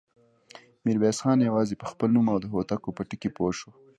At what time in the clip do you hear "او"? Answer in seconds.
2.33-2.37